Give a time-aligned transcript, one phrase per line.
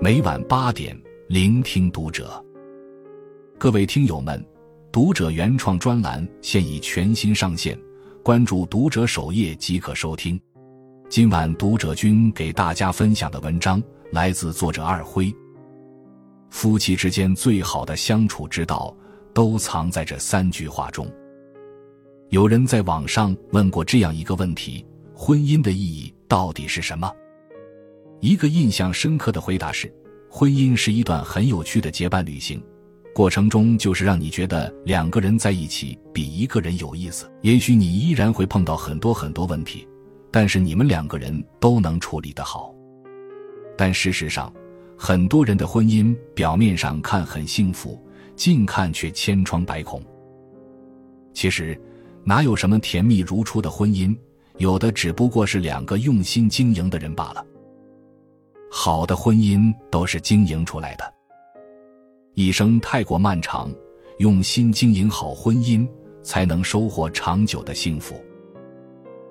[0.00, 0.94] 每晚八点，
[1.28, 2.44] 聆听读者。
[3.56, 4.44] 各位听友们，
[4.92, 7.78] 读者原创专栏现已全新上线，
[8.22, 10.38] 关注读者首页即可收听。
[11.08, 13.82] 今晚读者君给大家分享的文章
[14.12, 15.34] 来自作者二辉。
[16.50, 18.94] 夫妻之间最好的相处之道，
[19.32, 21.10] 都藏在这三句话中。
[22.28, 24.84] 有人在网上问过这样一个问题：
[25.16, 27.10] 婚姻的意义到底是什么？
[28.20, 29.92] 一个印象深刻的回答是：
[30.28, 32.60] 婚姻是一段很有趣的结伴旅行，
[33.14, 37.30] 过程中就是让你觉得两个人在一起比一个人有意思。
[37.42, 39.86] 也许你依然会碰到很多很多问题。
[40.32, 42.74] 但是你们两个人都能处理得好，
[43.78, 44.52] 但事实上，
[44.98, 48.04] 很多人的婚姻表面上看很幸福，
[48.34, 50.02] 近看却千疮百孔。
[51.32, 51.80] 其实，
[52.24, 54.12] 哪有什么甜蜜如初的婚姻？
[54.58, 57.44] 有的只不过是两个用心经营的人罢了。
[58.70, 61.14] 好的婚姻都是经营出来的。
[62.34, 63.72] 一生太过漫长，
[64.18, 65.88] 用心经营好婚姻，
[66.22, 68.14] 才能收获长久的幸福。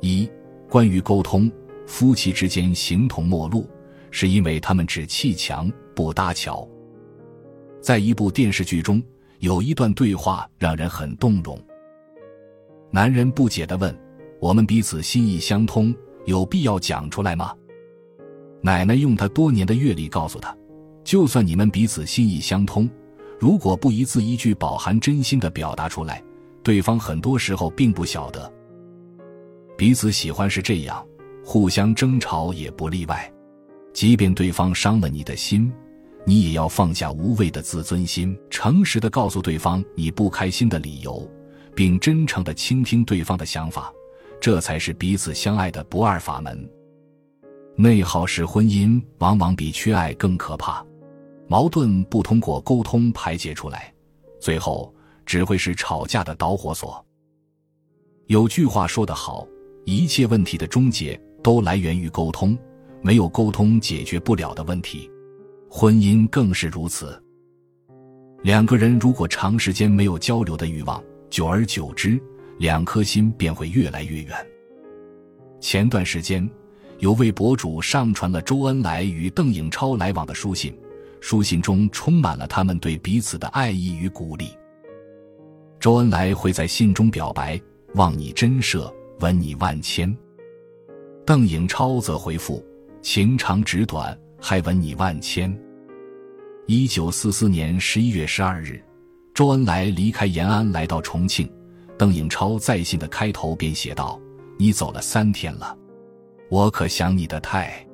[0.00, 0.28] 一。
[0.70, 1.50] 关于沟通，
[1.86, 3.66] 夫妻之间形同陌路，
[4.10, 6.68] 是因为他们只砌墙不搭桥。
[7.80, 9.02] 在一部电视剧中，
[9.38, 11.58] 有一段对话让人很动容。
[12.90, 13.98] 男人不解地问
[14.40, 15.94] ：“我们彼此心意相通，
[16.26, 17.54] 有必要讲出来吗？”
[18.60, 20.56] 奶奶用她多年的阅历告诉他
[21.04, 22.88] ：“就算你们彼此心意相通，
[23.38, 26.22] 如果不一字一句饱含真心的表达出来，
[26.62, 28.52] 对方很多时候并不晓得。”
[29.78, 31.06] 彼此喜欢是这样，
[31.44, 33.32] 互相争吵也不例外。
[33.94, 35.72] 即便对方伤了你的心，
[36.24, 41.28] 你也要放下无谓的自尊心，诚实的告诉对方你不开心的理由，
[41.76, 43.92] 并真诚的倾听对方的想法，
[44.40, 46.68] 这才是彼此相爱的不二法门。
[47.76, 50.84] 内耗式婚姻往往比缺爱更可怕，
[51.46, 53.92] 矛盾不通过沟通排解出来，
[54.40, 54.92] 最后
[55.24, 57.04] 只会是吵架的导火索。
[58.26, 59.46] 有句话说得好。
[59.84, 62.58] 一切问题的终结都来源于沟通，
[63.00, 65.10] 没有沟通解决不了的问题，
[65.70, 67.18] 婚姻更是如此。
[68.42, 72.20] 两个人如果长时间没有交流的欲望，久而久之，
[72.58, 74.36] 两颗心便会越来越远。
[75.60, 76.48] 前段时间，
[76.98, 80.76] 有位博主上传了周恩来与邓颖超来往的书信，
[81.20, 84.50] 书信中充满了他们对彼此的爱意与鼓励。
[85.80, 87.60] 周恩来会在信中表白
[87.94, 90.16] ：“望你真摄。”吻你万千，
[91.26, 92.64] 邓颖超则回复
[93.02, 95.52] ：“情长纸短，还吻你万千。”
[96.68, 98.80] 一九四四年十一月十二日，
[99.34, 101.50] 周恩来离开延安来到重庆，
[101.98, 104.20] 邓颖超在信的开头便写道
[104.56, 105.76] ：“你走了三天了，
[106.48, 107.84] 我可想你的太。”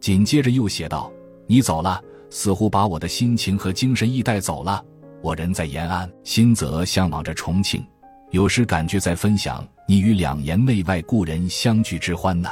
[0.00, 1.12] 紧接着又写道
[1.46, 4.82] ：“你走了，似乎把我的心情和精神亦带走了。
[5.20, 7.84] 我人在延安，心则向往着重庆。”
[8.32, 12.48] 有时感觉在分享你与两言内外故人相聚之欢呢。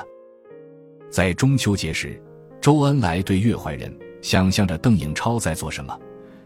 [1.10, 2.22] 在中秋节时，
[2.60, 3.90] 周恩来对岳怀仁
[4.20, 5.98] 想象着邓颖超在做什么。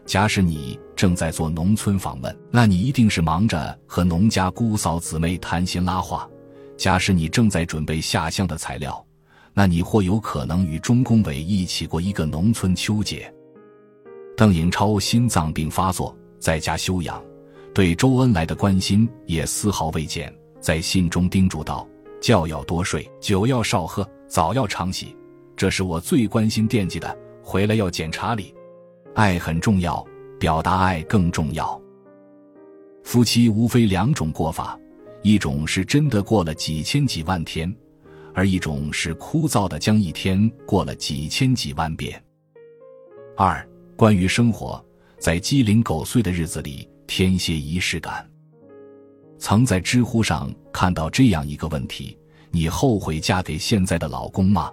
[0.05, 6.29] 假使你正在做农村访问，那你一定是忙着和农家姑嫂姊妹谈心拉话；
[6.77, 9.05] 假使你正在准备下乡的材料，
[9.53, 13.31] 那你或有可能与钟公伟一起过一个农村秋节。
[14.37, 17.21] 邓颖超心脏病发作，在家休养。
[17.73, 21.85] 对周恩来的关心也丝毫未减，在信中叮嘱道
[22.21, 25.13] ：“觉要多睡，酒要少喝，澡要常洗，
[25.57, 27.17] 这是我最关心惦记的。
[27.43, 28.55] 回来要检查理，
[29.13, 30.05] 爱很重要，
[30.45, 31.81] 表达爱更重要。
[33.03, 34.79] 夫妻无非两种过法，
[35.23, 37.75] 一种是真的过了几千几万天，
[38.31, 42.23] 而一种是枯燥的将一天过了几千几万遍。
[43.35, 44.85] 二，关于生活，
[45.17, 48.23] 在鸡零狗碎的日子里。”添些仪式感。
[49.39, 52.15] 曾在知乎上看到这样一个问题：
[52.51, 54.71] 你后悔嫁给现在的老公吗？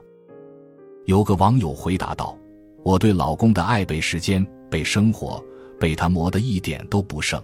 [1.07, 2.37] 有个网友回答道
[2.85, 5.43] ：“我对老公的爱被时间、被生活、
[5.83, 7.43] 被他磨得一点都不剩，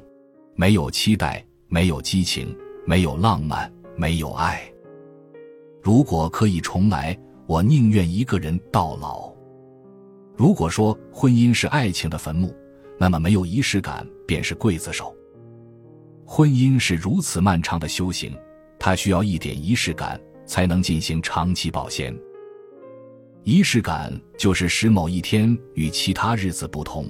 [0.55, 2.57] 没有期待，没有激情，
[2.87, 4.63] 没有浪漫，没有爱。
[5.83, 7.19] 如果可以重来，
[7.49, 9.33] 我宁愿一个人到老。
[10.37, 12.55] 如果说婚姻是爱情的坟墓。”
[13.01, 15.15] 那么没有仪式感便是刽子手。
[16.25, 18.33] 婚姻是如此漫长的修行，
[18.79, 22.13] 它需要一点仪式感才能进行长期保鲜。
[23.45, 27.07] 仪式感就是使某一天与其他日子不同，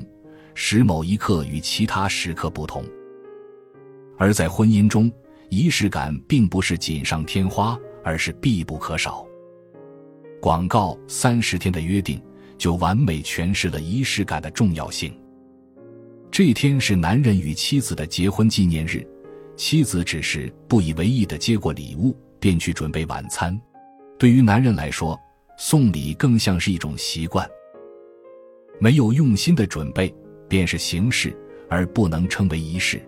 [0.61, 2.85] 使某一刻与其他时刻不同。
[4.19, 5.09] 而在婚姻中，
[5.51, 9.25] 仪式感并不是锦上添花，而是必不可少。
[10.43, 12.21] 广告三十天的约定
[12.59, 15.17] 就完美诠释了仪式感的重要性。
[16.29, 19.07] 这天是男人与妻子的结婚纪念日，
[19.55, 23.57] 妻子只是不以为意的接过礼物，便去准备晚餐。
[24.19, 25.17] 对于男人来说，
[25.57, 27.49] 送礼更像是一种习惯。
[28.81, 30.13] 没有用心的准备，
[30.49, 31.37] 便是形式，
[31.69, 33.01] 而不能称为仪式。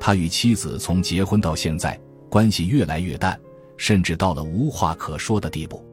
[0.00, 1.98] 他与妻子从结婚到现在，
[2.28, 3.38] 关系越来越淡，
[3.76, 5.84] 甚至到了无话可说的地步。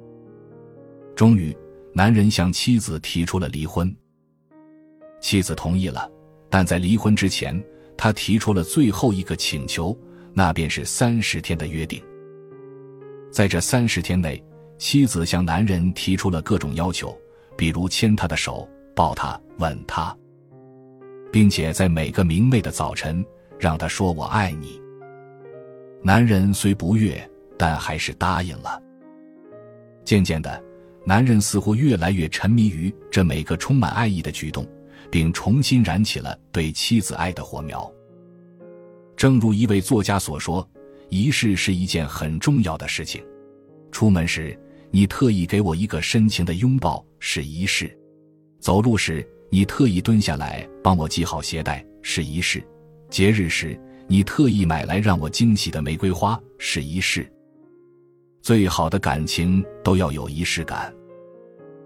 [1.16, 1.56] 终于，
[1.94, 3.96] 男人向妻子提出了离婚。
[5.22, 6.10] 妻子同意了，
[6.50, 7.64] 但在离婚之前，
[7.98, 9.98] 他提出了最后一个请求，
[10.34, 12.04] 那便是三十天的约定。
[13.32, 14.44] 在这三十天内，
[14.78, 17.18] 妻子向男人提出了各种要求，
[17.58, 20.16] 比如牵他的手、抱他、吻他，
[21.32, 23.24] 并且在每个明媚的早晨。
[23.58, 24.82] 让他说“我爱你”。
[26.04, 27.18] 男人虽不悦，
[27.58, 28.82] 但还是答应了。
[30.04, 30.62] 渐渐的，
[31.06, 34.68] 男人似乎越来越沉迷于这每个充满爱意的举动，
[35.10, 37.90] 并重新燃起了对妻子爱的火苗。
[39.16, 40.68] 正如一位作家所说
[41.08, 43.24] ：“仪式是一件很重要的事情。
[43.90, 44.60] 出门时，
[44.92, 47.88] 你特意给我一个深情的拥抱，是仪式；
[48.66, 52.64] 走路时，你特意蹲下来帮我系好鞋带，是仪式。”
[53.12, 57.32] 节日时，你特意买来让我惊喜的玫瑰花，是仪式。
[58.42, 60.92] 最好的感情都要有仪式感。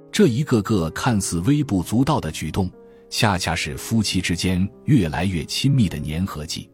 [0.09, 2.71] 这一个个看似微不足道的举动，
[3.09, 6.69] 恰恰是夫妻之间越来越亲密的粘合剂。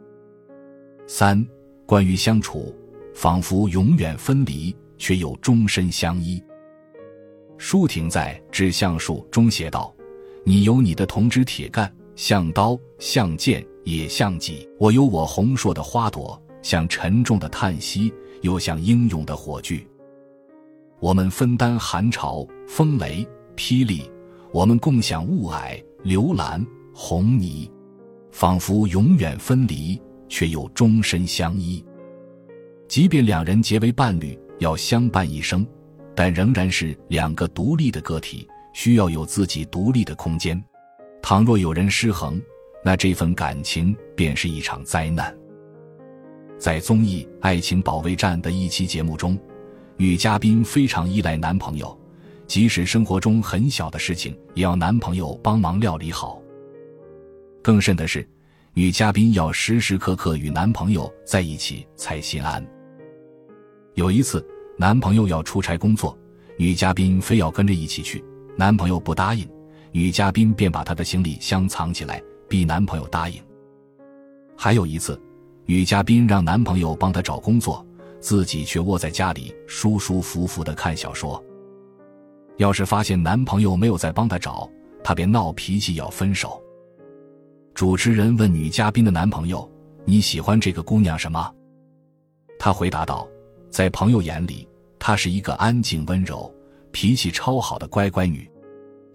[1.08, 1.44] 三，
[1.88, 2.72] 关于相处，
[3.16, 6.40] 仿佛永远分离，却又终身相依。
[7.58, 9.95] 舒婷在《致橡树》中写道
[10.46, 18.12] ：“你有你的铜枝铁干，像刀，像剑。”也像戟，我有我红硕的花朵，像沉重的叹息，
[18.42, 19.86] 又像英勇的火炬。
[21.00, 23.24] 我们分担寒潮、风雷、
[23.56, 24.10] 霹雳，
[24.52, 26.66] 我们共享雾霭、流岚、
[26.96, 27.70] 红霓，
[28.32, 31.86] 仿佛永远分离，却又终身相依。
[32.88, 35.64] 即便两人结为伴侣，要相伴一生，
[36.16, 40.62] 但仍然是两个独立的个体，需要有自己独立的空间。
[41.22, 42.40] 倘若有人失衡，
[42.84, 45.34] 那这份感情便是一场灾难。
[46.60, 49.40] 在综艺《爱情保卫战》的一期节目中，
[49.96, 51.98] 女嘉宾非常依赖男朋友，
[52.48, 56.42] 即使生活中很小的事情也要男朋友帮忙料理好。
[57.64, 58.28] 更甚的是，
[58.74, 62.64] 女嘉宾要时时刻刻与男朋友在一起才心安。
[63.94, 64.46] 有一次，
[64.78, 66.16] 男朋友要出差工作，
[66.58, 68.24] 女嘉宾非要跟着一起去，
[68.58, 69.48] 男朋友不答应，
[69.92, 72.22] 女嘉宾便把他的行李箱藏起来。
[72.48, 73.42] 逼男朋友答应。
[74.56, 75.20] 还有一次，
[75.66, 77.84] 女嘉宾让男朋友帮她找工作，
[78.20, 81.44] 自己却窝在家里舒舒服服的看小说。
[82.58, 84.70] 要是发现男朋友没有在帮她找，
[85.04, 86.62] 她便闹脾气要分手。
[87.74, 89.70] 主持人问女嘉宾的男朋友
[90.06, 91.52] ：“你喜欢这个姑娘什么？”
[92.58, 93.28] 他回答道
[93.70, 94.66] ：“在朋友眼里，
[94.98, 96.54] 她是一个安静温柔、
[96.96, 98.50] 脾气超好的乖乖女，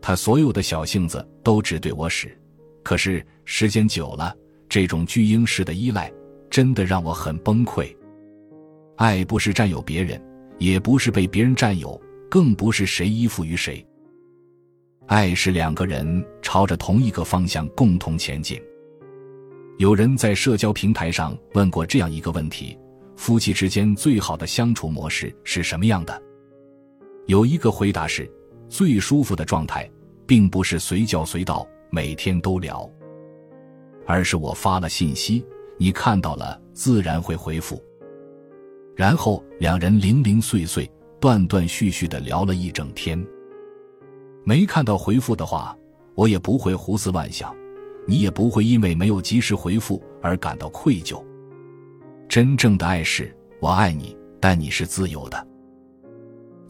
[0.02, 2.38] 她所有的小性子都只对我使。”
[2.84, 4.36] 可是时间久了，
[4.68, 6.12] 这种巨婴式的依赖
[6.50, 7.90] 真的让我很崩溃。
[8.96, 10.22] 爱不是占有别人，
[10.58, 11.98] 也不是被别人占有，
[12.30, 13.82] 更不是谁依附于谁。
[15.06, 18.60] 爱是两个人朝着同一个方向共同前进。
[19.78, 22.78] 有人在社交平台上问过这样一个问题：
[23.16, 26.22] 夫妻之间最好的相处模式是什么样的？
[27.26, 28.30] 有一个回答是：
[28.68, 29.88] 最舒服的状态，
[30.26, 31.66] 并不是随叫随到。
[31.92, 32.88] 每天都聊，
[34.06, 35.44] 而是我发了信息，
[35.76, 37.82] 你看到了自然会回复。
[38.94, 43.20] 然后两人零零碎碎、断断续续的聊了一整天。
[44.44, 45.76] 没看到回复的话，
[46.14, 47.52] 我也不会胡思乱想，
[48.06, 51.20] 你也不会因为没有及时回复而感到愧疚。
[52.28, 55.49] 真正的爱是我爱你，但你是自由的。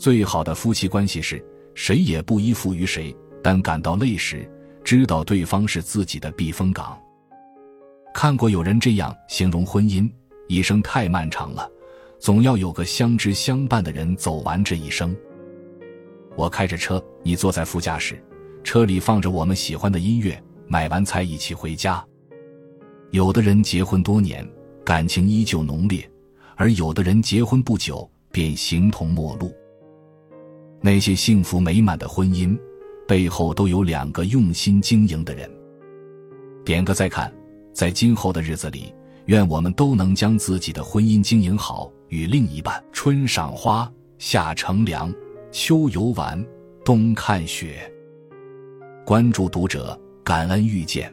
[0.01, 4.51] 最好的夫妻关系是谁也不依附于谁，但感到累时。
[4.83, 6.99] 知道对方是自己的避风港。
[8.15, 10.11] 看过有人这样形容婚姻：
[10.49, 11.71] 一生太漫长了，
[12.19, 15.15] 总要有个相知相伴的人走完这一生。
[16.35, 18.19] 我开着车，你坐在副驾驶，
[18.65, 22.03] 车里放着我们喜欢的音乐，买完菜一起回家。
[23.11, 24.49] 有的人结婚多年，
[24.83, 26.01] 感情依旧浓烈；
[26.57, 29.55] 而有的人结婚不久便形同陌路。
[30.81, 32.59] 那些幸福美满的婚姻。
[33.09, 35.51] 背后都有两个用心经营的人。
[36.65, 37.33] 点个再看，
[37.73, 38.95] 在今后的日子里，
[39.25, 45.13] 愿我们都能将自己的婚姻经营好，与另一半春赏花，夏乘凉，
[45.51, 46.41] 秋游玩，
[46.85, 47.93] 冬看雪。
[49.05, 51.13] 关注读者，感恩遇见。